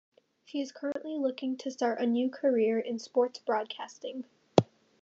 She 0.45 0.59
is 0.61 0.71
currently 0.71 1.15
looking 1.15 1.57
to 1.57 1.69
start 1.69 2.01
a 2.01 2.07
new 2.07 2.27
career 2.31 2.79
in 2.79 2.97
sports 2.97 3.37
broadcasting. 3.37 4.23